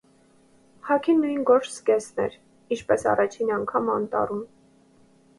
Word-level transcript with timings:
Հագին 0.85 1.19
նույն 1.25 1.43
գորշ 1.49 1.67
զգեստն 1.73 2.21
էր, 2.23 2.37
ինչպես 2.75 3.05
առաջին 3.11 3.51
անգամ 3.57 3.91
անտառում: 3.97 4.41